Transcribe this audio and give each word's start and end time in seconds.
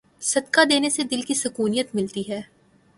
صدقہ 0.21 0.61
دینے 0.65 0.89
سے 0.89 1.03
دل 1.03 1.21
کی 1.21 1.33
سکونیت 1.33 1.95
ملتی 1.95 2.29
ہے۔ 2.29 2.41